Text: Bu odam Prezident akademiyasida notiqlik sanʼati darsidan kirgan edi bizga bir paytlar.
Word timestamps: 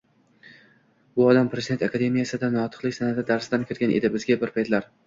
Bu 1.19 1.27
odam 1.33 1.51
Prezident 1.51 1.85
akademiyasida 1.89 2.51
notiqlik 2.57 2.99
sanʼati 3.01 3.31
darsidan 3.33 3.71
kirgan 3.71 3.97
edi 4.01 4.15
bizga 4.19 4.45
bir 4.45 4.57
paytlar. 4.59 4.95